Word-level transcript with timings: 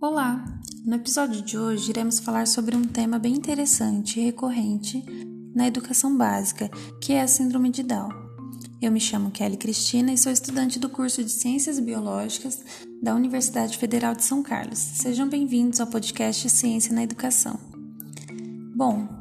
Olá! 0.00 0.44
No 0.84 0.94
episódio 0.94 1.42
de 1.42 1.58
hoje 1.58 1.90
iremos 1.90 2.20
falar 2.20 2.46
sobre 2.46 2.76
um 2.76 2.84
tema 2.84 3.18
bem 3.18 3.34
interessante 3.34 4.20
e 4.20 4.24
recorrente 4.24 5.04
na 5.54 5.66
educação 5.66 6.16
básica, 6.16 6.70
que 7.00 7.12
é 7.12 7.20
a 7.20 7.26
Síndrome 7.26 7.68
de 7.68 7.82
Down. 7.82 8.08
Eu 8.80 8.92
me 8.92 9.00
chamo 9.00 9.32
Kelly 9.32 9.56
Cristina 9.56 10.12
e 10.12 10.16
sou 10.16 10.30
estudante 10.30 10.78
do 10.78 10.88
curso 10.88 11.24
de 11.24 11.30
Ciências 11.30 11.80
Biológicas 11.80 12.62
da 13.02 13.12
Universidade 13.12 13.76
Federal 13.76 14.14
de 14.14 14.22
São 14.22 14.40
Carlos. 14.40 14.78
Sejam 14.78 15.28
bem-vindos 15.28 15.80
ao 15.80 15.88
podcast 15.88 16.48
Ciência 16.48 16.94
na 16.94 17.02
Educação. 17.02 17.58
Bom, 18.76 19.17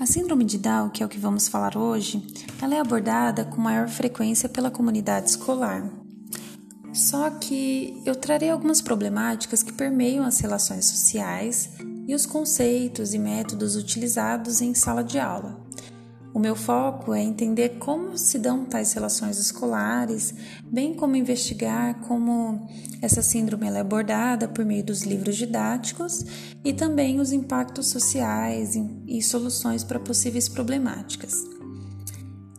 a 0.00 0.06
Síndrome 0.06 0.44
de 0.44 0.58
Down, 0.58 0.90
que 0.90 1.02
é 1.02 1.06
o 1.06 1.08
que 1.08 1.18
vamos 1.18 1.48
falar 1.48 1.76
hoje, 1.76 2.24
ela 2.62 2.74
é 2.74 2.80
abordada 2.80 3.44
com 3.44 3.60
maior 3.60 3.88
frequência 3.88 4.48
pela 4.48 4.70
comunidade 4.70 5.30
escolar. 5.30 5.90
Só 6.92 7.30
que 7.30 8.00
eu 8.06 8.14
trarei 8.14 8.50
algumas 8.50 8.80
problemáticas 8.80 9.62
que 9.62 9.72
permeiam 9.72 10.24
as 10.24 10.38
relações 10.38 10.86
sociais 10.86 11.70
e 12.06 12.14
os 12.14 12.24
conceitos 12.24 13.12
e 13.12 13.18
métodos 13.18 13.74
utilizados 13.74 14.60
em 14.60 14.72
sala 14.72 15.02
de 15.02 15.18
aula. 15.18 15.67
O 16.38 16.40
meu 16.40 16.54
foco 16.54 17.12
é 17.12 17.20
entender 17.20 17.80
como 17.80 18.16
se 18.16 18.38
dão 18.38 18.64
tais 18.64 18.92
relações 18.92 19.40
escolares, 19.40 20.32
bem 20.62 20.94
como 20.94 21.16
investigar 21.16 21.98
como 22.02 22.64
essa 23.02 23.22
síndrome 23.22 23.66
é 23.66 23.76
abordada 23.76 24.46
por 24.46 24.64
meio 24.64 24.84
dos 24.84 25.02
livros 25.02 25.34
didáticos 25.34 26.24
e 26.64 26.72
também 26.72 27.18
os 27.18 27.32
impactos 27.32 27.88
sociais 27.88 28.78
e 29.04 29.20
soluções 29.20 29.82
para 29.82 29.98
possíveis 29.98 30.48
problemáticas. 30.48 31.34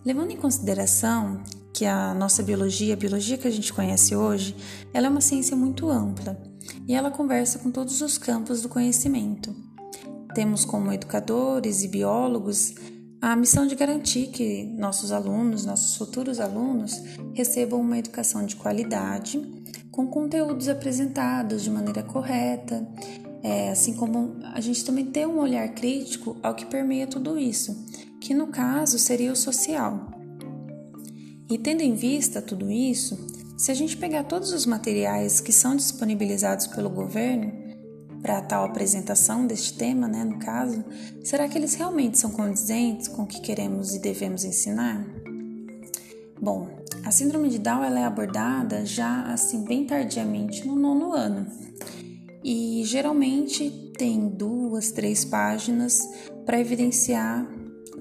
Levando 0.03 0.31
em 0.31 0.37
consideração 0.37 1.41
que 1.73 1.85
a 1.85 2.13
nossa 2.13 2.43
biologia, 2.43 2.95
a 2.95 2.97
biologia 2.97 3.37
que 3.37 3.47
a 3.47 3.51
gente 3.51 3.71
conhece 3.71 4.13
hoje, 4.13 4.57
ela 4.93 5.07
é 5.07 5.09
uma 5.09 5.21
ciência 5.21 5.55
muito 5.55 5.89
ampla 5.89 6.37
e 6.85 6.93
ela 6.93 7.11
conversa 7.11 7.59
com 7.59 7.71
todos 7.71 8.01
os 8.01 8.17
campos 8.17 8.61
do 8.61 8.67
conhecimento. 8.67 9.55
Temos 10.35 10.65
como 10.65 10.91
educadores 10.91 11.81
e 11.81 11.87
biólogos 11.87 12.73
a 13.21 13.35
missão 13.35 13.67
de 13.67 13.75
garantir 13.75 14.27
que 14.27 14.63
nossos 14.77 15.11
alunos, 15.11 15.65
nossos 15.65 15.97
futuros 15.97 16.39
alunos, 16.39 17.01
recebam 17.33 17.81
uma 17.81 17.97
educação 17.97 18.45
de 18.45 18.55
qualidade, 18.55 19.41
com 19.91 20.07
conteúdos 20.07 20.69
apresentados 20.69 21.61
de 21.63 21.69
maneira 21.69 22.01
correta, 22.01 22.87
é, 23.43 23.71
assim 23.71 23.93
como 23.93 24.37
a 24.53 24.61
gente 24.61 24.85
também 24.85 25.05
ter 25.05 25.27
um 25.27 25.39
olhar 25.39 25.67
crítico 25.69 26.37
ao 26.41 26.55
que 26.55 26.65
permeia 26.65 27.07
tudo 27.07 27.37
isso, 27.37 27.85
que 28.21 28.33
no 28.33 28.47
caso 28.47 28.97
seria 28.97 29.33
o 29.33 29.35
social. 29.35 30.11
E 31.49 31.57
tendo 31.57 31.81
em 31.81 31.95
vista 31.95 32.41
tudo 32.41 32.71
isso, 32.71 33.17
se 33.57 33.71
a 33.71 33.73
gente 33.73 33.97
pegar 33.97 34.23
todos 34.23 34.53
os 34.53 34.65
materiais 34.65 35.41
que 35.41 35.51
são 35.51 35.75
disponibilizados 35.75 36.67
pelo 36.67 36.89
governo, 36.89 37.51
para 38.21 38.41
tal 38.41 38.65
apresentação 38.65 39.47
deste 39.47 39.73
tema, 39.73 40.07
né, 40.07 40.23
no 40.23 40.39
caso, 40.39 40.83
será 41.23 41.47
que 41.47 41.57
eles 41.57 41.73
realmente 41.73 42.17
são 42.17 42.31
condizentes 42.31 43.07
com 43.07 43.23
o 43.23 43.27
que 43.27 43.41
queremos 43.41 43.95
e 43.95 43.99
devemos 43.99 44.43
ensinar? 44.43 45.05
Bom, 46.41 46.69
a 47.03 47.11
síndrome 47.11 47.49
de 47.49 47.59
Down 47.59 47.83
ela 47.83 47.99
é 47.99 48.05
abordada 48.05 48.85
já 48.85 49.23
assim 49.23 49.63
bem 49.63 49.85
tardiamente 49.85 50.65
no 50.65 50.75
nono 50.75 51.13
ano 51.13 51.47
e 52.43 52.81
geralmente 52.85 53.69
tem 53.97 54.29
duas, 54.29 54.91
três 54.91 55.25
páginas 55.25 56.07
para 56.45 56.59
evidenciar 56.59 57.45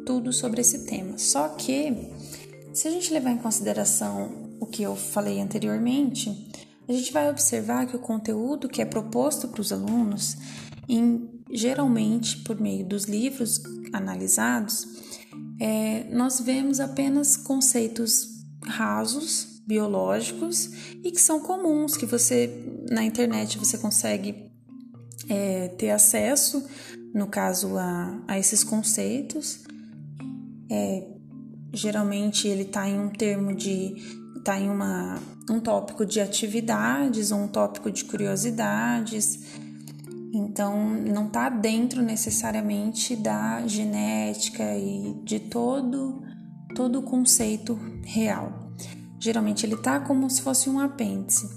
tudo 0.07 0.33
sobre 0.33 0.61
esse 0.61 0.87
tema. 0.87 1.19
Só 1.19 1.49
que 1.49 2.13
se 2.73 2.87
a 2.87 2.91
gente 2.91 3.13
levar 3.13 3.33
em 3.33 3.39
consideração 3.39 4.57
o 4.61 4.67
que 4.67 4.83
eu 4.83 4.95
falei 4.95 5.41
anteriormente, 5.41 6.49
a 6.89 6.93
gente 6.93 7.13
vai 7.13 7.29
observar 7.29 7.87
que 7.87 7.97
o 7.97 7.99
conteúdo 7.99 8.69
que 8.69 8.81
é 8.81 8.85
proposto 8.85 9.49
para 9.49 9.61
os 9.61 9.73
alunos, 9.73 10.37
em, 10.89 11.29
geralmente 11.51 12.39
por 12.39 12.59
meio 12.61 12.85
dos 12.87 13.05
livros 13.05 13.63
analisados, 13.93 14.87
é, 15.61 16.05
nós 16.11 16.41
vemos 16.41 16.81
apenas 16.81 17.37
conceitos 17.37 18.39
rasos, 18.65 19.59
biológicos 19.67 20.71
e 21.05 21.11
que 21.11 21.21
são 21.21 21.41
comuns, 21.41 21.95
que 21.95 22.07
você 22.07 22.65
na 22.91 23.05
internet 23.05 23.59
você 23.59 23.77
consegue 23.77 24.51
é, 25.29 25.69
ter 25.69 25.91
acesso, 25.91 26.67
no 27.15 27.27
caso, 27.27 27.77
a, 27.77 28.23
a 28.27 28.39
esses 28.39 28.65
conceitos. 28.65 29.61
É, 30.71 31.07
geralmente 31.73 32.49
ele 32.49 32.63
está 32.63 32.89
em 32.89 32.99
um 32.99 33.11
termo 33.11 33.55
de 33.55 33.95
está 34.37 34.59
em 34.59 34.71
uma, 34.71 35.21
um 35.51 35.61
tópico 35.61 36.05
de 36.05 36.21
atividades 36.21 37.31
ou 37.31 37.41
um 37.41 37.49
tópico 37.49 37.91
de 37.91 38.05
curiosidades. 38.05 39.41
Então, 40.33 40.89
não 40.89 41.27
está 41.27 41.49
dentro 41.49 42.03
necessariamente 42.03 43.17
da 43.17 43.67
genética 43.67 44.77
e 44.77 45.15
de 45.25 45.41
todo, 45.41 46.23
todo 46.75 46.99
o 46.99 47.03
conceito 47.03 47.79
real. 48.05 48.73
Geralmente, 49.19 49.65
ele 49.65 49.75
está 49.75 49.99
como 49.99 50.29
se 50.31 50.43
fosse 50.43 50.71
um 50.71 50.79
apêndice. 50.79 51.49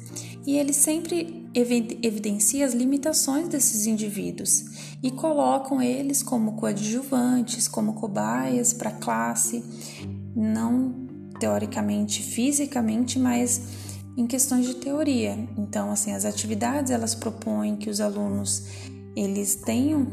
E 0.45 0.57
ele 0.57 0.73
sempre 0.73 1.49
evidencia 1.53 2.65
as 2.65 2.73
limitações 2.73 3.47
desses 3.47 3.85
indivíduos 3.85 4.95
e 5.03 5.11
colocam 5.11 5.81
eles 5.81 6.23
como 6.23 6.53
coadjuvantes, 6.53 7.67
como 7.67 7.93
cobaias 7.93 8.73
para 8.73 8.89
a 8.89 8.93
classe, 8.93 9.63
não 10.35 11.00
teoricamente, 11.41 12.21
fisicamente, 12.21 13.17
mas 13.17 13.61
em 14.15 14.27
questões 14.27 14.67
de 14.67 14.75
teoria. 14.75 15.35
Então, 15.57 15.91
assim, 15.91 16.11
as 16.11 16.23
atividades 16.23 16.91
elas 16.91 17.15
propõem 17.15 17.75
que 17.75 17.89
os 17.89 17.99
alunos 17.99 18.67
eles 19.15 19.55
tenham 19.55 20.05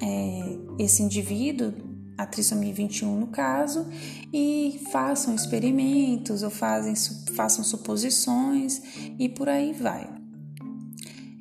é, 0.00 0.58
esse 0.78 1.02
indivíduo, 1.02 1.74
a 2.16 2.24
trissomia 2.24 2.72
21 2.72 3.20
no 3.20 3.26
caso, 3.26 3.86
e 4.32 4.80
façam 4.90 5.34
experimentos 5.34 6.42
ou 6.42 6.48
fazem, 6.48 6.94
façam 7.34 7.62
suposições 7.62 8.80
e 9.18 9.28
por 9.28 9.50
aí 9.50 9.74
vai. 9.74 10.08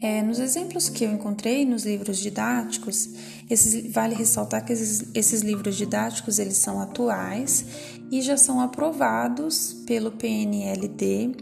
É, 0.01 0.21
nos 0.21 0.39
exemplos 0.39 0.89
que 0.89 1.05
eu 1.05 1.11
encontrei 1.11 1.65
nos 1.65 1.85
livros 1.85 2.17
didáticos, 2.17 3.09
esses, 3.49 3.91
vale 3.91 4.15
ressaltar 4.15 4.65
que 4.65 4.73
esses, 4.73 5.09
esses 5.13 5.41
livros 5.41 5.75
didáticos 5.75 6.39
eles 6.39 6.57
são 6.57 6.79
atuais 6.79 7.65
e 8.11 8.21
já 8.21 8.37
são 8.37 8.59
aprovados 8.59 9.73
pelo 9.85 10.11
PNLD 10.11 11.35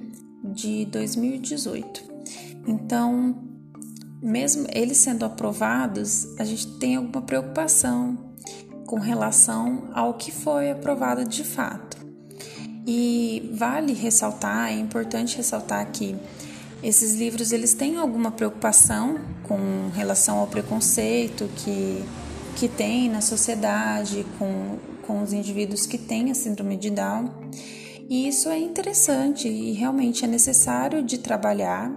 de 0.43 0.85
2018. 0.85 2.03
Então, 2.67 3.35
mesmo 4.21 4.67
eles 4.71 4.97
sendo 4.97 5.25
aprovados, 5.25 6.27
a 6.37 6.43
gente 6.43 6.67
tem 6.77 6.95
alguma 6.95 7.21
preocupação 7.21 8.17
com 8.85 8.99
relação 8.99 9.89
ao 9.93 10.15
que 10.15 10.31
foi 10.31 10.71
aprovado 10.71 11.25
de 11.25 11.43
fato. 11.43 11.97
E 12.85 13.49
vale 13.53 13.93
ressaltar, 13.93 14.69
é 14.69 14.77
importante 14.77 15.37
ressaltar 15.37 15.89
que 15.91 16.15
esses 16.83 17.15
livros 17.15 17.51
eles 17.53 17.73
têm 17.73 17.97
alguma 17.97 18.29
preocupação 18.29 19.17
com 19.43 19.89
relação 19.95 20.39
ao 20.39 20.47
preconceito 20.47 21.49
que, 21.55 22.03
que 22.57 22.67
tem 22.67 23.09
na 23.09 23.21
sociedade, 23.21 24.25
com, 24.37 24.77
com 25.07 25.23
os 25.23 25.31
indivíduos 25.31 25.85
que 25.85 25.97
têm 25.97 26.29
a 26.29 26.35
síndrome 26.35 26.75
de 26.75 26.89
Down. 26.89 27.31
E 28.09 28.27
isso 28.27 28.49
é 28.49 28.59
interessante 28.59 29.47
e 29.47 29.71
realmente 29.71 30.25
é 30.25 30.27
necessário 30.27 31.01
de 31.01 31.17
trabalhar 31.17 31.95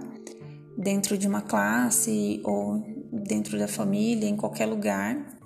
dentro 0.77 1.17
de 1.17 1.27
uma 1.27 1.41
classe 1.41 2.39
ou 2.45 2.81
dentro 3.11 3.59
da 3.59 3.67
família, 3.67 4.29
em 4.29 4.37
qualquer 4.37 4.67
lugar. 4.67 5.37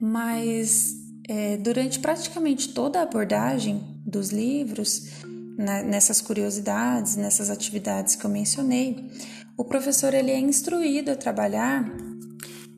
Mas 0.00 0.94
é, 1.28 1.56
durante 1.56 1.98
praticamente 1.98 2.72
toda 2.72 3.00
a 3.00 3.02
abordagem 3.02 4.00
dos 4.06 4.30
livros, 4.30 5.24
né, 5.56 5.82
nessas 5.82 6.20
curiosidades, 6.20 7.16
nessas 7.16 7.50
atividades 7.50 8.14
que 8.14 8.24
eu 8.24 8.30
mencionei, 8.30 9.10
o 9.56 9.64
professor 9.64 10.12
ele 10.12 10.30
é 10.30 10.38
instruído 10.38 11.10
a 11.10 11.16
trabalhar 11.16 11.90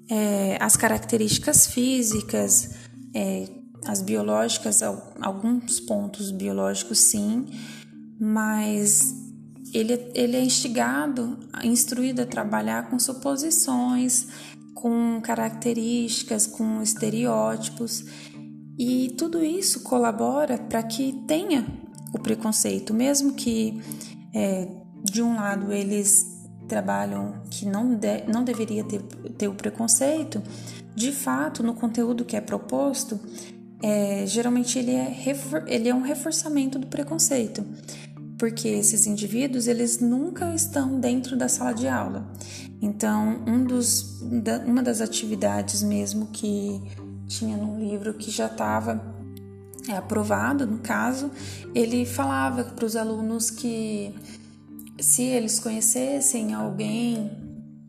é, 0.08 0.56
as 0.60 0.76
características 0.76 1.66
físicas, 1.66 2.70
é, 3.14 3.48
as 3.86 4.00
biológicas, 4.02 4.82
alguns 4.82 5.80
pontos 5.80 6.30
biológicos 6.30 6.98
sim, 6.98 7.46
mas 8.20 9.14
ele, 9.72 10.10
ele 10.14 10.36
é 10.36 10.42
instigado, 10.42 11.38
instruído 11.62 12.22
a 12.22 12.26
trabalhar 12.26 12.88
com 12.88 12.98
suposições, 12.98 14.28
com 14.74 15.20
características, 15.20 16.46
com 16.46 16.82
estereótipos, 16.82 18.04
e 18.78 19.14
tudo 19.18 19.44
isso 19.44 19.82
colabora 19.82 20.56
para 20.56 20.82
que 20.82 21.12
tenha 21.26 21.66
o 22.12 22.18
preconceito, 22.18 22.94
mesmo 22.94 23.32
que 23.32 23.80
é, 24.34 24.68
de 25.04 25.22
um 25.22 25.36
lado 25.36 25.72
eles 25.72 26.38
trabalham 26.68 27.42
que 27.50 27.64
não, 27.66 27.94
de, 27.94 28.24
não 28.26 28.44
deveria 28.44 28.84
ter, 28.84 29.02
ter 29.36 29.48
o 29.48 29.54
preconceito, 29.54 30.42
de 30.94 31.12
fato, 31.12 31.62
no 31.62 31.74
conteúdo 31.74 32.24
que 32.24 32.36
é 32.36 32.40
proposto, 32.40 33.18
é, 33.82 34.26
geralmente 34.26 34.78
ele 34.78 34.92
é, 34.92 35.16
ele 35.66 35.88
é 35.88 35.94
um 35.94 36.02
reforçamento 36.02 36.78
do 36.78 36.86
preconceito, 36.86 37.64
porque 38.36 38.68
esses 38.68 39.06
indivíduos 39.06 39.66
eles 39.66 40.00
nunca 40.00 40.54
estão 40.54 41.00
dentro 41.00 41.36
da 41.36 41.48
sala 41.48 41.72
de 41.72 41.88
aula. 41.88 42.30
Então, 42.80 43.42
um 43.46 43.64
dos, 43.64 44.20
da, 44.42 44.58
uma 44.58 44.82
das 44.82 45.00
atividades 45.00 45.82
mesmo 45.82 46.26
que 46.26 46.80
tinha 47.26 47.56
no 47.56 47.78
livro 47.78 48.14
que 48.14 48.30
já 48.30 48.46
estava 48.46 49.17
é, 49.88 49.96
aprovado, 49.96 50.66
no 50.66 50.78
caso, 50.78 51.30
ele 51.74 52.04
falava 52.04 52.64
para 52.64 52.84
os 52.84 52.94
alunos 52.94 53.50
que 53.50 54.14
se 55.00 55.22
eles 55.22 55.58
conhecessem 55.58 56.52
alguém 56.52 57.30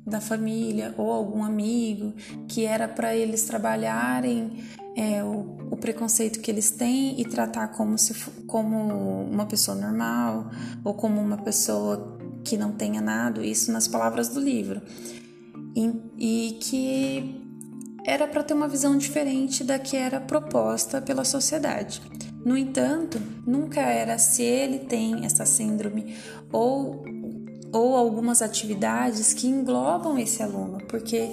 da 0.05 0.21
família 0.21 0.93
ou 0.97 1.11
algum 1.11 1.43
amigo 1.43 2.13
que 2.47 2.65
era 2.65 2.87
para 2.87 3.15
eles 3.15 3.43
trabalharem 3.43 4.63
é, 4.95 5.23
o, 5.23 5.57
o, 5.71 5.77
preconceito 5.77 6.39
que 6.39 6.49
eles 6.49 6.71
têm 6.71 7.19
e 7.19 7.25
tratar 7.25 7.69
como 7.69 7.97
se 7.97 8.13
como 8.47 9.23
uma 9.23 9.45
pessoa 9.45 9.77
normal 9.77 10.49
ou 10.83 10.93
como 10.93 11.21
uma 11.21 11.37
pessoa 11.37 12.17
que 12.43 12.57
não 12.57 12.71
tenha 12.71 13.01
nada, 13.01 13.45
isso 13.45 13.71
nas 13.71 13.87
palavras 13.87 14.29
do 14.29 14.39
livro. 14.39 14.81
E, 15.75 15.93
e 16.17 16.57
que 16.59 17.48
era 18.09 18.27
para 18.27 18.41
ter 18.41 18.55
uma 18.55 18.67
visão 18.67 18.97
diferente 18.97 19.63
da 19.63 19.77
que 19.77 19.95
era 19.95 20.19
proposta 20.19 20.99
pela 20.99 21.23
sociedade. 21.23 22.01
No 22.43 22.57
entanto, 22.57 23.21
nunca 23.45 23.81
era 23.81 24.17
se 24.17 24.41
ele 24.41 24.79
tem 24.79 25.23
essa 25.25 25.45
síndrome 25.45 26.15
ou, 26.51 27.05
ou 27.71 27.95
algumas 27.95 28.41
atividades 28.41 29.31
que 29.33 29.47
englobam 29.47 30.17
esse 30.17 30.41
aluno, 30.41 30.79
porque 30.87 31.29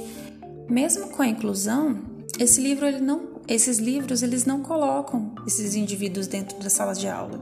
mesmo 0.69 1.08
com 1.08 1.23
a 1.23 1.26
inclusão, 1.26 1.99
esse 2.38 2.61
livro 2.61 2.87
ele 2.87 3.00
não 3.00 3.34
esses 3.49 3.78
livros 3.78 4.25
eles 4.25 4.44
não 4.44 4.61
colocam 4.61 5.32
esses 5.46 5.76
indivíduos 5.76 6.26
dentro 6.26 6.58
da 6.58 6.69
sala 6.69 6.93
de 6.93 7.06
aula. 7.06 7.40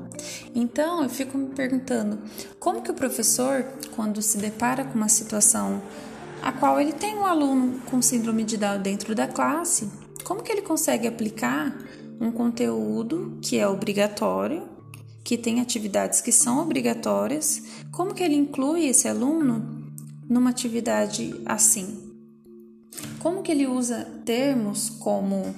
Então 0.54 1.02
eu 1.02 1.08
fico 1.08 1.36
me 1.38 1.48
perguntando 1.48 2.18
como 2.60 2.82
que 2.82 2.90
o 2.90 2.94
professor, 2.94 3.64
quando 3.96 4.20
se 4.20 4.36
depara 4.36 4.84
com 4.84 4.96
uma 4.96 5.08
situação 5.08 5.82
a 6.44 6.52
qual 6.52 6.78
ele 6.78 6.92
tem 6.92 7.16
um 7.16 7.24
aluno 7.24 7.80
com 7.90 8.02
síndrome 8.02 8.44
de 8.44 8.58
Down 8.58 8.82
dentro 8.82 9.14
da 9.14 9.26
classe, 9.26 9.90
como 10.24 10.42
que 10.42 10.52
ele 10.52 10.60
consegue 10.60 11.08
aplicar 11.08 11.74
um 12.20 12.30
conteúdo 12.30 13.38
que 13.40 13.58
é 13.58 13.66
obrigatório, 13.66 14.68
que 15.24 15.38
tem 15.38 15.62
atividades 15.62 16.20
que 16.20 16.30
são 16.30 16.60
obrigatórias, 16.60 17.62
como 17.90 18.12
que 18.12 18.22
ele 18.22 18.34
inclui 18.34 18.84
esse 18.84 19.08
aluno 19.08 19.90
numa 20.28 20.50
atividade 20.50 21.34
assim? 21.46 22.14
Como 23.20 23.42
que 23.42 23.50
ele 23.50 23.66
usa 23.66 24.04
termos 24.26 24.90
como 24.90 25.54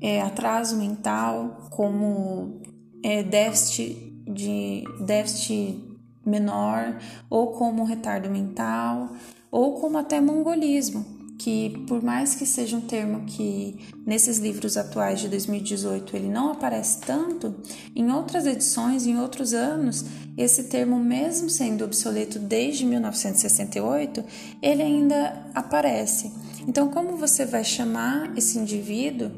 é, 0.00 0.22
atraso 0.22 0.78
mental, 0.78 1.68
como 1.68 2.62
é, 3.04 3.22
déficit 3.22 3.94
de 4.26 4.82
déficit 5.04 5.78
menor 6.24 6.98
ou 7.28 7.52
como 7.52 7.84
retardo 7.84 8.30
mental, 8.30 9.10
ou 9.52 9.78
como 9.78 9.98
até 9.98 10.18
mongolismo, 10.18 11.04
que 11.38 11.84
por 11.86 12.02
mais 12.02 12.34
que 12.34 12.46
seja 12.46 12.74
um 12.74 12.80
termo 12.80 13.26
que 13.26 13.78
nesses 14.06 14.38
livros 14.38 14.78
atuais 14.78 15.20
de 15.20 15.28
2018 15.28 16.16
ele 16.16 16.28
não 16.28 16.52
aparece 16.52 17.00
tanto, 17.00 17.54
em 17.94 18.10
outras 18.10 18.46
edições, 18.46 19.06
em 19.06 19.18
outros 19.18 19.52
anos, 19.52 20.06
esse 20.38 20.64
termo 20.64 20.98
mesmo 20.98 21.50
sendo 21.50 21.84
obsoleto 21.84 22.38
desde 22.38 22.86
1968, 22.86 24.24
ele 24.62 24.82
ainda 24.82 25.46
aparece. 25.54 26.32
Então, 26.66 26.88
como 26.88 27.16
você 27.16 27.44
vai 27.44 27.64
chamar 27.64 28.32
esse 28.38 28.58
indivíduo 28.58 29.30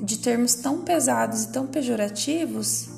de 0.00 0.18
termos 0.18 0.54
tão 0.54 0.82
pesados 0.82 1.44
e 1.44 1.52
tão 1.52 1.66
pejorativos 1.66 2.97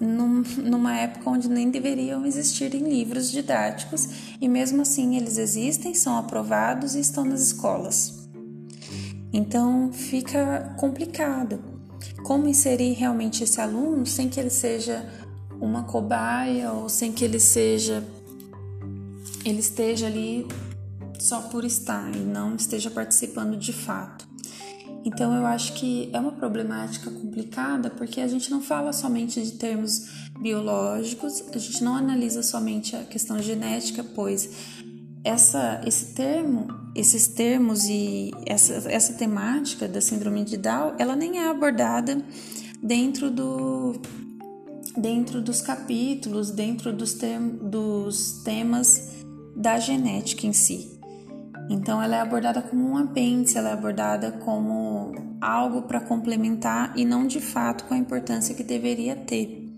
num, 0.00 0.42
numa 0.64 0.96
época 0.96 1.28
onde 1.28 1.48
nem 1.48 1.70
deveriam 1.70 2.24
existir 2.24 2.74
em 2.74 2.88
livros 2.88 3.30
didáticos 3.30 4.08
e 4.40 4.48
mesmo 4.48 4.82
assim 4.82 5.16
eles 5.16 5.36
existem, 5.36 5.94
são 5.94 6.16
aprovados 6.16 6.94
e 6.94 7.00
estão 7.00 7.24
nas 7.24 7.40
escolas. 7.42 8.28
Então 9.32 9.92
fica 9.92 10.74
complicado 10.78 11.62
como 12.24 12.48
inserir 12.48 12.94
realmente 12.94 13.44
esse 13.44 13.60
aluno 13.60 14.06
sem 14.06 14.28
que 14.28 14.40
ele 14.40 14.50
seja 14.50 15.06
uma 15.60 15.84
cobaia 15.84 16.72
ou 16.72 16.88
sem 16.88 17.12
que 17.12 17.24
ele 17.24 17.38
seja 17.38 18.02
ele 19.44 19.60
esteja 19.60 20.06
ali 20.06 20.46
só 21.18 21.42
por 21.42 21.64
estar 21.64 22.14
e 22.14 22.20
não 22.20 22.56
esteja 22.56 22.90
participando 22.90 23.56
de 23.56 23.72
fato. 23.72 24.28
Então 25.04 25.34
eu 25.34 25.46
acho 25.46 25.72
que 25.74 26.10
é 26.12 26.20
uma 26.20 26.32
problemática 26.32 27.10
complicada 27.10 27.88
porque 27.90 28.20
a 28.20 28.28
gente 28.28 28.50
não 28.50 28.60
fala 28.60 28.92
somente 28.92 29.40
de 29.42 29.52
termos 29.52 30.28
biológicos, 30.38 31.42
a 31.54 31.58
gente 31.58 31.82
não 31.82 31.96
analisa 31.96 32.42
somente 32.42 32.94
a 32.94 33.04
questão 33.04 33.40
genética, 33.40 34.04
pois 34.14 34.50
essa, 35.24 35.80
esse 35.86 36.14
termo, 36.14 36.68
esses 36.94 37.28
termos 37.28 37.84
e 37.88 38.30
essa, 38.46 38.74
essa 38.90 39.14
temática 39.14 39.88
da 39.88 40.00
síndrome 40.00 40.44
de 40.44 40.56
Down, 40.56 40.94
ela 40.98 41.16
nem 41.16 41.38
é 41.38 41.48
abordada 41.48 42.22
dentro 42.82 43.30
do 43.30 44.00
dentro 44.96 45.40
dos 45.40 45.62
capítulos, 45.62 46.50
dentro 46.50 46.92
dos, 46.92 47.14
term, 47.14 47.50
dos 47.70 48.42
temas 48.44 49.20
da 49.56 49.78
genética 49.78 50.46
em 50.46 50.52
si. 50.52 50.99
Então, 51.72 52.02
ela 52.02 52.16
é 52.16 52.20
abordada 52.20 52.60
como 52.60 52.84
um 52.84 52.96
apêndice, 52.96 53.56
ela 53.56 53.70
é 53.70 53.72
abordada 53.72 54.32
como 54.32 55.12
algo 55.40 55.82
para 55.82 56.00
complementar 56.00 56.92
e 56.98 57.04
não 57.04 57.28
de 57.28 57.40
fato 57.40 57.84
com 57.84 57.94
a 57.94 57.96
importância 57.96 58.56
que 58.56 58.64
deveria 58.64 59.14
ter. 59.14 59.70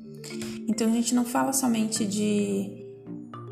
Então, 0.67 0.89
a 0.89 0.91
gente 0.91 1.15
não 1.15 1.23
fala 1.23 1.53
somente 1.53 2.07
de, 2.07 2.83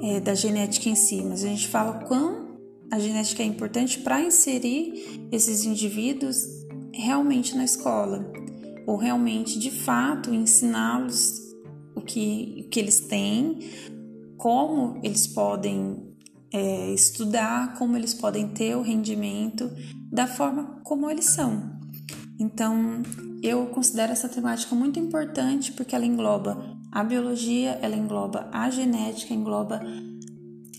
é, 0.03 0.21
da 0.21 0.35
genética 0.35 0.89
em 0.89 0.95
si, 0.95 1.23
mas 1.23 1.45
a 1.45 1.49
gente 1.49 1.69
fala 1.69 2.03
quão 2.07 2.57
a 2.91 2.99
genética 2.99 3.43
é 3.43 3.47
importante 3.47 3.99
para 3.99 4.23
inserir 4.23 5.29
esses 5.31 5.67
indivíduos 5.67 6.39
realmente 6.95 7.55
na 7.55 7.65
escola, 7.65 8.33
ou 8.87 8.97
realmente 8.97 9.59
de 9.59 9.71
fato 9.71 10.33
ensiná-los 10.33 11.39
o 11.95 12.01
que, 12.01 12.65
o 12.67 12.71
que 12.71 12.81
eles 12.81 13.01
têm, 13.01 13.59
como 14.39 14.99
eles 15.03 15.27
podem 15.27 16.10
é, 16.53 16.93
estudar 16.93 17.75
como 17.75 17.97
eles 17.97 18.15
podem 18.15 18.49
ter 18.49 18.77
o 18.77 18.83
rendimento 18.83 19.71
da 20.11 20.27
forma 20.27 20.81
como 20.83 21.11
eles 21.11 21.27
são. 21.27 21.79
Então, 22.39 23.03
eu 23.43 23.67
considero 23.67 24.13
essa 24.13 24.29
temática 24.29 24.75
muito 24.75 24.99
importante 24.99 25.73
porque 25.73 25.95
ela 25.95 26.07
engloba 26.07 26.77
a 26.91 27.05
biologia, 27.05 27.79
ela 27.83 27.97
engloba 27.97 28.49
a 28.53 28.69
genética, 28.71 29.33
engloba 29.33 29.81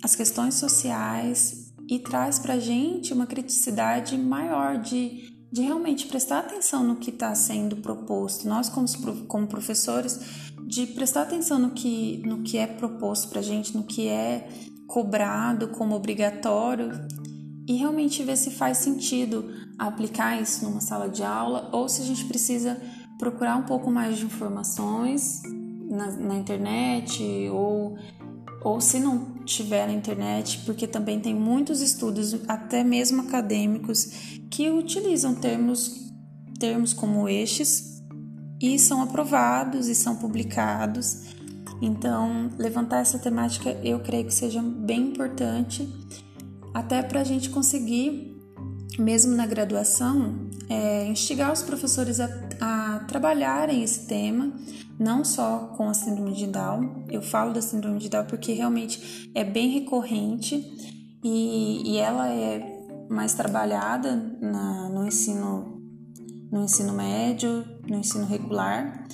as 0.04 0.16
questões 0.16 0.56
sociais 0.56 1.72
e 1.88 2.00
traz 2.00 2.40
para 2.40 2.56
a 2.56 2.60
gente 2.60 3.14
uma 3.14 3.26
criticidade 3.26 4.18
maior 4.18 4.78
de, 4.78 5.32
de 5.52 5.62
realmente 5.62 6.08
prestar 6.08 6.40
atenção 6.40 6.84
no 6.84 6.96
que 6.96 7.10
está 7.10 7.34
sendo 7.36 7.78
proposto. 7.78 8.48
Nós, 8.48 8.68
como, 8.68 8.88
como 9.28 9.48
professores, 9.48 10.20
de 10.66 10.88
prestar 10.88 11.24
atenção 11.24 11.60
no 11.60 11.72
que, 11.72 12.22
no 12.26 12.44
que 12.44 12.58
é 12.58 12.66
proposto 12.66 13.30
para 13.30 13.40
a 13.40 13.44
gente, 13.44 13.76
no 13.76 13.84
que 13.84 14.08
é 14.08 14.48
cobrado 14.92 15.70
como 15.70 15.96
obrigatório 15.96 16.92
e 17.66 17.78
realmente 17.78 18.24
ver 18.24 18.36
se 18.36 18.52
faz 18.52 18.80
sentido 18.80 19.50
aplicar 19.80 20.42
isso 20.42 20.66
numa 20.66 20.82
sala 20.82 21.08
de 21.08 21.24
aula 21.24 21.70
ou 21.72 21.88
se 21.88 22.02
a 22.02 22.06
gente 22.06 22.26
precisa 22.26 22.78
procurar 23.18 23.56
um 23.56 23.64
pouco 23.64 23.90
mais 23.90 24.18
de 24.18 24.26
informações 24.26 25.42
na, 25.90 26.12
na 26.12 26.36
internet 26.36 27.24
ou, 27.54 27.96
ou 28.66 28.82
se 28.82 29.00
não 29.00 29.46
tiver 29.46 29.88
na 29.88 29.94
internet, 29.94 30.60
porque 30.66 30.86
também 30.86 31.22
tem 31.22 31.34
muitos 31.34 31.80
estudos, 31.82 32.36
até 32.46 32.84
mesmo 32.84 33.22
acadêmicos, 33.22 34.42
que 34.50 34.70
utilizam 34.70 35.34
termos, 35.34 36.12
termos 36.60 36.92
como 36.92 37.30
estes 37.30 38.04
e 38.62 38.78
são 38.78 39.02
aprovados 39.02 39.88
e 39.88 39.96
são 39.96 40.18
publicados 40.18 41.41
então, 41.82 42.52
levantar 42.60 43.00
essa 43.00 43.18
temática 43.18 43.72
eu 43.84 44.00
creio 44.00 44.26
que 44.26 44.34
seja 44.34 44.62
bem 44.62 45.10
importante, 45.10 45.90
até 46.74 47.02
para 47.02 47.22
a 47.22 47.24
gente 47.24 47.50
conseguir, 47.50 48.40
mesmo 49.00 49.36
na 49.36 49.48
graduação, 49.48 50.50
é, 50.70 51.08
instigar 51.08 51.52
os 51.52 51.64
professores 51.64 52.20
a, 52.20 52.30
a 52.62 53.00
trabalharem 53.08 53.84
esse 53.84 54.06
tema, 54.06 54.54
não 55.00 55.26
só 55.26 55.74
com 55.76 55.90
a 55.90 55.94
síndrome 55.94 56.34
de 56.34 56.46
Down. 56.46 57.06
Eu 57.10 57.22
falo 57.22 57.52
da 57.52 57.62
síndrome 57.62 57.98
de 57.98 58.10
Down 58.10 58.26
porque 58.26 58.54
realmente 58.54 59.32
é 59.34 59.44
bem 59.44 59.72
recorrente 59.72 60.64
e, 61.24 61.94
e 61.94 61.98
ela 61.98 62.30
é 62.30 62.80
mais 63.10 63.34
trabalhada 63.34 64.16
na, 64.40 64.88
no 64.90 65.06
ensino 65.06 65.80
no 66.52 66.66
ensino 66.66 66.92
médio, 66.92 67.66
no 67.88 67.98
ensino 67.98 68.26
regular, 68.26 69.08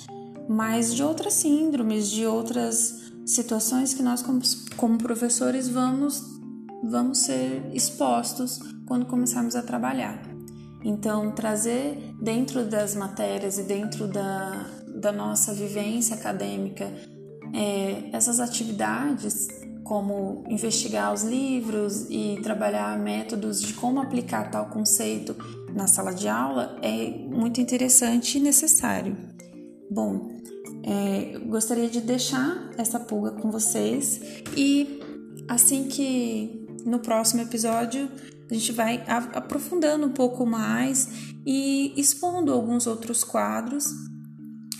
mas 0.48 0.94
de 0.94 1.02
outras 1.02 1.34
síndromes, 1.34 2.10
de 2.10 2.24
outras 2.24 3.12
situações 3.26 3.92
que 3.92 4.02
nós, 4.02 4.22
como, 4.22 4.40
como 4.76 4.98
professores, 4.98 5.68
vamos, 5.68 6.22
vamos 6.82 7.18
ser 7.18 7.70
expostos 7.74 8.58
quando 8.86 9.06
começarmos 9.06 9.54
a 9.54 9.62
trabalhar. 9.62 10.22
Então, 10.82 11.32
trazer 11.32 12.14
dentro 12.20 12.64
das 12.64 12.94
matérias 12.94 13.58
e 13.58 13.64
dentro 13.64 14.06
da, 14.06 14.66
da 15.00 15.12
nossa 15.12 15.52
vivência 15.52 16.16
acadêmica 16.16 16.90
é, 17.52 18.08
essas 18.12 18.40
atividades, 18.40 19.48
como 19.84 20.44
investigar 20.48 21.12
os 21.12 21.22
livros 21.22 22.06
e 22.10 22.38
trabalhar 22.42 22.98
métodos 22.98 23.60
de 23.60 23.74
como 23.74 24.00
aplicar 24.00 24.50
tal 24.50 24.66
conceito 24.66 25.34
na 25.74 25.86
sala 25.86 26.14
de 26.14 26.28
aula, 26.28 26.78
é 26.82 27.10
muito 27.10 27.60
interessante 27.60 28.38
e 28.38 28.40
necessário. 28.40 29.16
Bom, 29.90 30.37
é, 30.88 31.38
gostaria 31.40 31.88
de 31.88 32.00
deixar 32.00 32.70
essa 32.78 32.98
pulga 32.98 33.32
com 33.32 33.50
vocês 33.50 34.20
e 34.56 35.00
assim 35.46 35.84
que 35.84 36.66
no 36.86 36.98
próximo 36.98 37.42
episódio 37.42 38.08
a 38.50 38.54
gente 38.54 38.72
vai 38.72 39.04
aprofundando 39.06 40.06
um 40.06 40.12
pouco 40.12 40.46
mais 40.46 41.08
e 41.44 41.92
expondo 42.00 42.52
alguns 42.52 42.86
outros 42.86 43.22
quadros. 43.22 43.84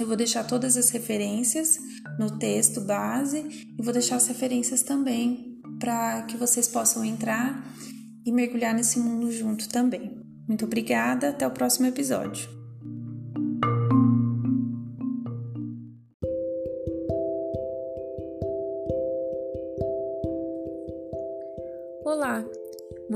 Eu 0.00 0.06
vou 0.06 0.16
deixar 0.16 0.44
todas 0.44 0.78
as 0.78 0.88
referências 0.88 1.78
no 2.18 2.38
texto 2.38 2.80
base 2.80 3.66
e 3.78 3.82
vou 3.82 3.92
deixar 3.92 4.16
as 4.16 4.26
referências 4.28 4.82
também 4.82 5.60
para 5.78 6.22
que 6.22 6.38
vocês 6.38 6.66
possam 6.66 7.04
entrar 7.04 7.62
e 8.24 8.32
mergulhar 8.32 8.74
nesse 8.74 8.98
mundo 8.98 9.30
junto 9.30 9.68
também. 9.68 10.18
Muito 10.48 10.64
obrigada, 10.64 11.28
até 11.28 11.46
o 11.46 11.50
próximo 11.50 11.86
episódio. 11.86 12.57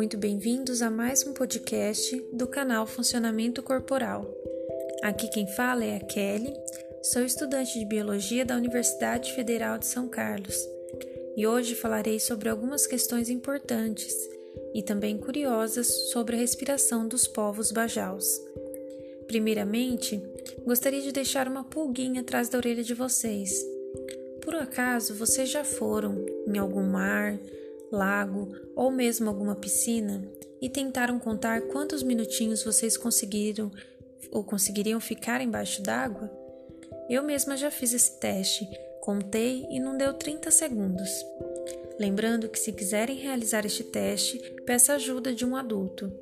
Muito 0.03 0.19
bem-vindos 0.19 0.83
a 0.83 0.91
mais 0.91 1.25
um 1.25 1.33
podcast 1.33 2.21
do 2.33 2.49
canal 2.49 2.89
Funcionamento 2.89 3.63
Corporal. 3.63 4.29
Aqui 5.01 5.29
quem 5.29 5.47
fala 5.47 5.85
é 5.85 5.95
a 5.95 6.01
Kelly, 6.01 6.53
sou 7.05 7.23
estudante 7.23 7.79
de 7.79 7.85
Biologia 7.85 8.45
da 8.45 8.57
Universidade 8.57 9.33
Federal 9.33 9.79
de 9.79 9.87
São 9.87 10.09
Carlos 10.09 10.57
e 11.37 11.47
hoje 11.47 11.77
falarei 11.77 12.19
sobre 12.19 12.49
algumas 12.49 12.85
questões 12.85 13.31
importantes 13.31 14.13
e 14.75 14.83
também 14.83 15.17
curiosas 15.17 15.87
sobre 16.11 16.35
a 16.35 16.41
respiração 16.41 17.07
dos 17.07 17.29
povos 17.29 17.71
bajaus. 17.71 18.27
Primeiramente, 19.29 20.21
gostaria 20.67 21.01
de 21.01 21.13
deixar 21.13 21.47
uma 21.47 21.63
pulguinha 21.63 22.23
atrás 22.23 22.49
da 22.49 22.59
orelha 22.59 22.83
de 22.83 22.93
vocês. 22.93 23.55
Por 24.41 24.57
acaso 24.57 25.15
vocês 25.15 25.49
já 25.49 25.63
foram 25.63 26.27
em 26.45 26.59
algum 26.59 26.83
mar, 26.83 27.39
lago 27.93 28.51
ou 28.75 28.91
mesmo 28.91 29.29
alguma 29.29 29.55
piscina 29.55 30.27
e 30.61 30.69
tentaram 30.69 31.19
contar 31.19 31.63
quantos 31.69 32.03
minutinhos 32.03 32.65
vocês 32.65 32.97
conseguiram 32.97 33.71
ou 34.31 34.43
conseguiriam 34.43 34.99
ficar 34.99 35.41
embaixo 35.41 35.83
d'água? 35.83 36.31
Eu 37.09 37.23
mesma 37.23 37.57
já 37.57 37.71
fiz 37.71 37.93
esse 37.93 38.19
teste, 38.19 38.67
contei 39.01 39.67
e 39.71 39.79
não 39.79 39.97
deu 39.97 40.15
30 40.15 40.51
segundos. 40.51 41.11
Lembrando 41.99 42.49
que 42.49 42.59
se 42.59 42.73
quiserem 42.73 43.17
realizar 43.17 43.67
este 43.67 43.85
teste, 43.85 44.39
peça 44.65 44.95
ajuda 44.95 45.35
de 45.35 45.45
um 45.45 45.55
adulto. 45.55 46.13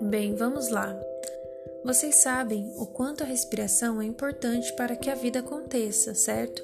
Bem, 0.00 0.34
vamos 0.34 0.68
lá. 0.68 0.98
Vocês 1.84 2.16
sabem 2.16 2.72
o 2.76 2.86
quanto 2.86 3.22
a 3.22 3.26
respiração 3.26 4.00
é 4.00 4.04
importante 4.04 4.72
para 4.74 4.96
que 4.96 5.10
a 5.10 5.14
vida 5.14 5.40
aconteça, 5.40 6.14
certo? 6.14 6.62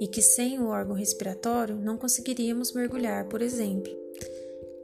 E 0.00 0.06
que 0.06 0.20
sem 0.20 0.58
o 0.58 0.68
órgão 0.68 0.94
respiratório 0.94 1.76
não 1.76 1.96
conseguiríamos 1.96 2.72
mergulhar, 2.72 3.26
por 3.26 3.40
exemplo. 3.40 3.92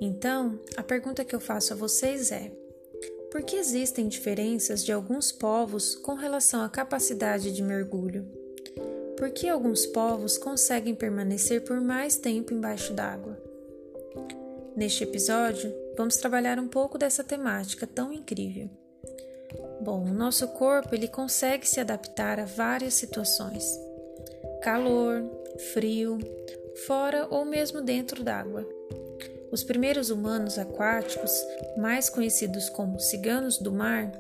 Então, 0.01 0.59
a 0.77 0.83
pergunta 0.83 1.25
que 1.25 1.35
eu 1.35 1.41
faço 1.41 1.73
a 1.73 1.77
vocês 1.77 2.33
é: 2.33 2.51
por 3.31 3.43
que 3.43 3.57
existem 3.57 4.09
diferenças 4.09 4.85
de 4.85 4.93
alguns 4.93 5.31
povos 5.31 5.95
com 5.95 6.15
relação 6.15 6.63
à 6.63 6.69
capacidade 6.69 7.53
de 7.53 7.63
mergulho? 7.63 8.27
Por 9.17 9.31
que 9.31 9.49
alguns 9.49 9.87
povos 9.87 10.37
conseguem 10.37 10.95
permanecer 10.95 11.63
por 11.63 11.81
mais 11.81 12.17
tempo 12.17 12.53
embaixo 12.53 12.93
d'água? 12.93 13.41
Neste 14.75 15.05
episódio, 15.05 15.73
vamos 15.97 16.17
trabalhar 16.17 16.59
um 16.59 16.67
pouco 16.67 16.99
dessa 16.99 17.23
temática 17.23 17.87
tão 17.87 18.13
incrível. 18.13 18.69
Bom, 19.81 20.05
o 20.05 20.15
nosso 20.15 20.49
corpo 20.49 20.95
ele 20.95 21.07
consegue 21.07 21.69
se 21.69 21.79
adaptar 21.79 22.41
a 22.41 22.45
várias 22.45 22.95
situações 22.95 23.65
calor, 24.63 25.25
frio, 25.73 26.19
fora 26.87 27.27
ou 27.29 27.45
mesmo 27.45 27.83
dentro 27.83 28.23
d'água. 28.23 28.67
Os 29.51 29.65
primeiros 29.65 30.09
humanos 30.09 30.57
aquáticos, 30.57 31.33
mais 31.77 32.09
conhecidos 32.09 32.71
como 32.71 33.01
ciganos 33.01 33.59
do 33.59 33.73
mar, 33.73 34.11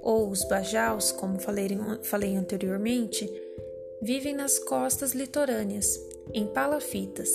ou 0.00 0.28
os 0.30 0.44
bajaus, 0.44 1.10
como 1.10 1.40
falei, 1.40 1.70
falei 2.02 2.36
anteriormente, 2.36 3.28
vivem 4.00 4.34
nas 4.34 4.58
costas 4.58 5.12
litorâneas, 5.12 5.98
em 6.32 6.46
palafitas, 6.46 7.30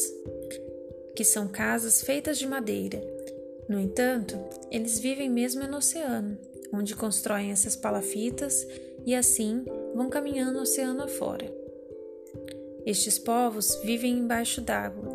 que 1.15 1.25
são 1.25 1.47
casas 1.47 2.01
feitas 2.01 2.37
de 2.37 2.47
madeira. 2.47 3.01
No 3.67 3.79
entanto, 3.79 4.39
eles 4.71 4.99
vivem 4.99 5.29
mesmo 5.29 5.67
no 5.67 5.77
oceano, 5.77 6.37
onde 6.71 6.95
constroem 6.95 7.51
essas 7.51 7.75
palafitas 7.75 8.65
e 9.05 9.15
assim 9.15 9.65
vão 9.95 10.09
caminhando 10.09 10.59
oceano 10.59 11.03
afora. 11.03 11.62
Estes 12.85 13.17
povos 13.17 13.79
vivem 13.83 14.19
embaixo 14.19 14.59
d'água. 14.59 15.09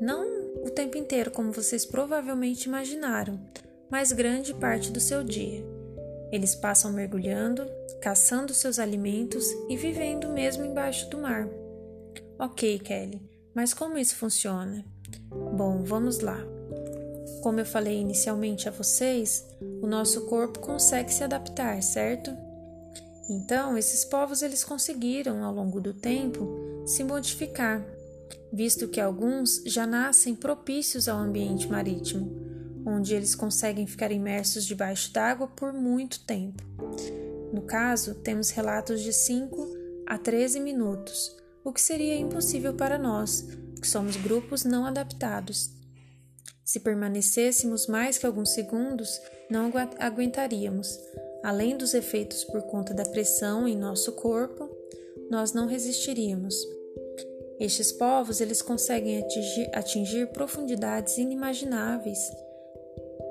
Não 0.00 0.40
o 0.62 0.70
tempo 0.70 0.98
inteiro, 0.98 1.30
como 1.30 1.52
vocês 1.52 1.86
provavelmente 1.86 2.64
imaginaram, 2.64 3.40
mas 3.90 4.12
grande 4.12 4.52
parte 4.52 4.90
do 4.90 5.00
seu 5.00 5.24
dia. 5.24 5.64
Eles 6.30 6.54
passam 6.54 6.92
mergulhando, 6.92 7.66
caçando 8.00 8.52
seus 8.52 8.78
alimentos 8.78 9.44
e 9.68 9.76
vivendo 9.76 10.28
mesmo 10.28 10.64
embaixo 10.64 11.08
do 11.08 11.18
mar. 11.18 11.48
Ok, 12.38 12.78
Kelly, 12.80 13.20
mas 13.54 13.72
como 13.74 13.98
isso 13.98 14.16
funciona? 14.16 14.84
Bom, 15.30 15.82
vamos 15.82 16.20
lá. 16.20 16.38
Como 17.42 17.58
eu 17.58 17.66
falei 17.66 17.98
inicialmente 17.98 18.68
a 18.68 18.72
vocês, 18.72 19.46
o 19.82 19.86
nosso 19.86 20.26
corpo 20.26 20.58
consegue 20.58 21.12
se 21.12 21.24
adaptar, 21.24 21.82
certo? 21.82 22.30
Então, 23.30 23.78
esses 23.78 24.04
povos 24.04 24.42
eles 24.42 24.62
conseguiram, 24.62 25.42
ao 25.44 25.54
longo 25.54 25.80
do 25.80 25.94
tempo, 25.94 26.69
se 26.84 27.04
modificar, 27.04 27.84
visto 28.52 28.88
que 28.88 29.00
alguns 29.00 29.62
já 29.66 29.86
nascem 29.86 30.34
propícios 30.34 31.08
ao 31.08 31.18
ambiente 31.18 31.68
marítimo, 31.68 32.30
onde 32.86 33.14
eles 33.14 33.34
conseguem 33.34 33.86
ficar 33.86 34.10
imersos 34.10 34.64
debaixo 34.64 35.12
d'água 35.12 35.46
por 35.46 35.72
muito 35.72 36.24
tempo. 36.24 36.62
No 37.52 37.62
caso, 37.62 38.14
temos 38.14 38.50
relatos 38.50 39.00
de 39.02 39.12
5 39.12 39.76
a 40.06 40.18
13 40.18 40.60
minutos, 40.60 41.36
o 41.64 41.72
que 41.72 41.80
seria 41.80 42.16
impossível 42.16 42.74
para 42.74 42.98
nós, 42.98 43.46
que 43.80 43.86
somos 43.86 44.16
grupos 44.16 44.64
não 44.64 44.84
adaptados. 44.84 45.70
Se 46.64 46.80
permanecêssemos 46.80 47.86
mais 47.86 48.16
que 48.16 48.26
alguns 48.26 48.50
segundos, 48.50 49.20
não 49.50 49.72
aguentaríamos. 49.98 50.98
Além 51.42 51.76
dos 51.76 51.94
efeitos 51.94 52.44
por 52.44 52.62
conta 52.62 52.94
da 52.94 53.04
pressão 53.04 53.66
em 53.66 53.76
nosso 53.76 54.12
corpo, 54.12 54.69
nós 55.30 55.52
não 55.52 55.66
resistiríamos. 55.66 56.56
Estes 57.60 57.92
povos 57.92 58.40
eles 58.40 58.60
conseguem 58.60 59.18
atingir, 59.18 59.70
atingir 59.72 60.26
profundidades 60.32 61.18
inimagináveis, 61.18 62.18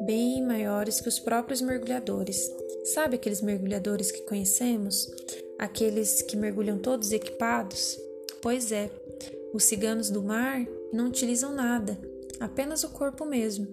bem 0.06 0.42
maiores 0.42 1.02
que 1.02 1.10
os 1.10 1.20
próprios 1.20 1.62
mergulhadores. 1.62 2.50
Sabe 2.86 3.16
aqueles 3.16 3.42
mergulhadores 3.42 4.12
que 4.12 4.22
conhecemos? 4.22 5.12
Aqueles 5.58 6.22
que 6.22 6.38
mergulham 6.38 6.78
todos 6.78 7.12
equipados? 7.12 8.00
Pois 8.42 8.72
é, 8.72 8.90
os 9.54 9.66
ciganos 9.66 10.10
do 10.10 10.24
mar 10.24 10.66
não 10.94 11.08
utilizam 11.08 11.54
nada, 11.54 12.00
apenas 12.40 12.84
o 12.84 12.90
corpo 12.90 13.26
mesmo. 13.26 13.68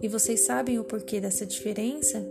E 0.00 0.08
vocês 0.08 0.40
sabem 0.40 0.78
o 0.78 0.84
porquê 0.84 1.20
dessa 1.20 1.44
diferença? 1.44 2.24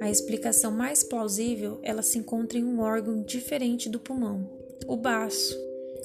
A 0.00 0.10
explicação 0.10 0.70
mais 0.70 1.02
plausível, 1.02 1.80
ela 1.82 2.02
se 2.02 2.18
encontra 2.18 2.58
em 2.58 2.64
um 2.64 2.80
órgão 2.80 3.22
diferente 3.22 3.88
do 3.88 3.98
pulmão, 3.98 4.48
o 4.86 4.96
baço. 4.96 5.56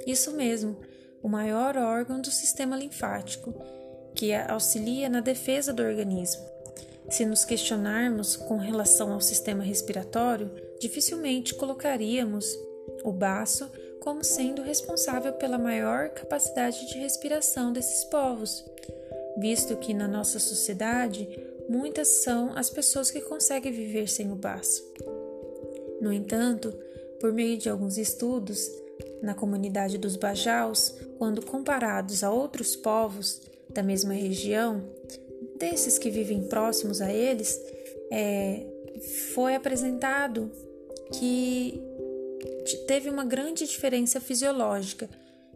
Isso 0.08 0.32
mesmo, 0.32 0.78
o 1.22 1.30
maior 1.30 1.78
órgão 1.78 2.20
do 2.20 2.32
sistema 2.32 2.76
linfático, 2.76 3.54
que 4.16 4.34
auxilia 4.34 5.08
na 5.10 5.22
defesa 5.22 5.72
do 5.72 5.84
organismo. 5.84 6.44
Se 7.10 7.26
nos 7.26 7.46
questionarmos 7.46 8.36
com 8.36 8.58
relação 8.58 9.14
ao 9.14 9.22
sistema 9.22 9.64
respiratório, 9.64 10.50
dificilmente 10.80 11.54
colocaríamos 11.54 12.46
o 13.04 13.12
baço 13.12 13.70
como 14.00 14.24
sendo 14.24 14.62
responsável 14.62 15.34
pela 15.34 15.58
maior 15.58 16.10
capacidade 16.10 16.88
de 16.88 16.98
respiração 16.98 17.72
desses 17.72 18.04
povos, 18.06 18.66
visto 19.38 19.78
que 19.78 19.94
na 19.94 20.08
nossa 20.08 20.40
sociedade 20.40 21.30
muitas 21.70 22.08
são 22.08 22.56
as 22.56 22.70
pessoas 22.70 23.10
que 23.12 23.22
conseguem 23.22 23.72
viver 23.72 24.08
sem 24.08 24.32
o 24.32 24.36
baço. 24.36 24.84
No 26.02 26.12
entanto, 26.12 26.74
por 27.20 27.32
meio 27.32 27.58
de 27.58 27.70
alguns 27.70 27.98
estudos, 27.98 28.70
na 29.22 29.34
comunidade 29.34 29.98
dos 29.98 30.18
Bajaus, 30.18 30.94
quando 31.18 31.46
comparados 31.46 32.24
a 32.24 32.32
outros 32.32 32.76
povos 32.76 33.42
da 33.70 33.82
mesma 33.82 34.14
região, 34.14 34.84
desses 35.58 35.98
que 35.98 36.10
vivem 36.10 36.44
próximos 36.44 37.02
a 37.02 37.12
eles, 37.12 37.58
é, 38.12 38.66
foi 39.34 39.56
apresentado 39.56 40.52
que 41.14 41.82
teve 42.86 43.10
uma 43.10 43.24
grande 43.24 43.66
diferença 43.66 44.20
fisiológica, 44.20 45.10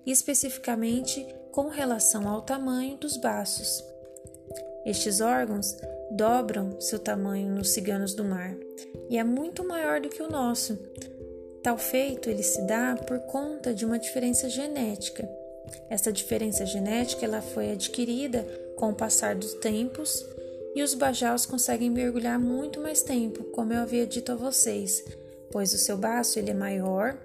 especificamente 0.06 1.26
com 1.52 1.68
relação 1.68 2.28
ao 2.28 2.42
tamanho 2.42 2.98
dos 2.98 3.18
baços. 3.18 3.84
Estes 4.88 5.20
órgãos 5.20 5.76
dobram 6.10 6.80
seu 6.80 6.98
tamanho 6.98 7.54
nos 7.54 7.72
ciganos 7.72 8.14
do 8.14 8.24
mar 8.24 8.56
e 9.10 9.18
é 9.18 9.24
muito 9.24 9.68
maior 9.68 10.00
do 10.00 10.08
que 10.08 10.24
o 10.24 10.30
nosso. 10.30 10.80
Tal 11.62 11.78
feito 11.78 12.30
ele 12.30 12.42
se 12.42 12.62
dá 12.62 12.96
por 12.96 13.20
conta 13.20 13.74
de 13.74 13.86
uma 13.86 14.00
diferença 14.00 14.50
genética. 14.50 15.30
Essa 15.90 16.10
diferença 16.10 16.66
genética 16.66 17.26
ela 17.26 17.42
foi 17.42 17.74
adquirida 17.74 18.48
com 18.78 18.92
o 18.92 18.96
passar 18.96 19.36
dos 19.36 19.56
tempos 19.56 20.26
e 20.74 20.82
os 20.82 20.94
bajaus 20.94 21.46
conseguem 21.46 21.90
mergulhar 21.90 22.40
muito 22.40 22.80
mais 22.80 23.02
tempo, 23.02 23.44
como 23.52 23.74
eu 23.74 23.82
havia 23.82 24.08
dito 24.08 24.32
a 24.32 24.36
vocês, 24.36 25.04
pois 25.52 25.74
o 25.74 25.78
seu 25.78 25.98
baço 25.98 26.40
ele 26.40 26.52
é 26.52 26.54
maior 26.54 27.18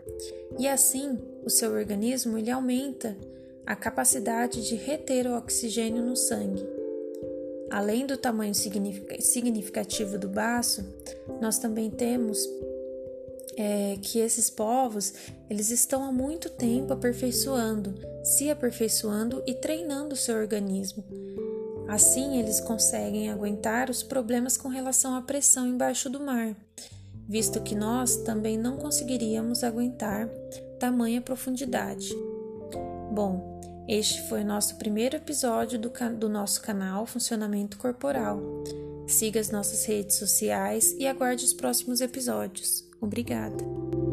e 0.59 0.67
assim 0.67 1.17
o 1.45 1.51
seu 1.51 1.71
organismo 1.71 2.37
ele 2.37 2.51
aumenta 2.51 3.17
a 3.65 3.77
capacidade 3.77 4.69
de 4.69 4.75
reter 4.75 5.29
o 5.29 5.37
oxigênio 5.37 6.03
no 6.03 6.17
sangue. 6.17 6.82
Além 7.73 8.05
do 8.05 8.19
tamanho 8.19 8.53
significativo 8.55 10.19
do 10.19 10.29
baço, 10.29 10.85
nós 11.41 11.59
também 11.59 11.91
temos 11.91 12.47
é, 13.57 13.97
que 14.03 14.19
esses 14.19 14.51
povos 14.51 15.15
eles 15.49 15.71
estão 15.71 16.05
há 16.05 16.13
muito 16.13 16.51
tempo 16.51 16.93
aperfeiçoando, 16.93 17.95
se 18.23 18.51
aperfeiçoando 18.51 19.43
e 19.47 19.55
treinando 19.55 20.13
o 20.13 20.19
seu 20.19 20.37
organismo. 20.37 21.03
Assim, 21.89 22.39
eles 22.39 22.61
conseguem 22.61 23.31
aguentar 23.31 23.89
os 23.89 24.03
problemas 24.03 24.59
com 24.59 24.69
relação 24.69 25.15
à 25.15 25.23
pressão 25.23 25.67
embaixo 25.67 26.11
do 26.11 26.21
mar, 26.21 26.55
visto 27.27 27.63
que 27.63 27.75
nós 27.75 28.17
também 28.17 28.59
não 28.59 28.77
conseguiríamos 28.77 29.65
aguentar 29.65 30.29
tamanha 30.79 31.23
profundidade. 31.23 32.15
Bom, 33.11 33.52
este 33.93 34.23
foi 34.23 34.41
o 34.41 34.47
nosso 34.47 34.77
primeiro 34.77 35.17
episódio 35.17 35.79
do, 35.79 35.93
do 36.17 36.29
nosso 36.29 36.63
canal 36.63 37.05
Funcionamento 37.05 37.77
Corporal. 37.77 38.41
Siga 39.07 39.39
as 39.39 39.51
nossas 39.51 39.85
redes 39.85 40.17
sociais 40.17 40.97
e 40.99 41.07
aguarde 41.07 41.45
os 41.45 41.53
próximos 41.53 42.01
episódios. 42.01 42.89
Obrigada! 43.01 44.12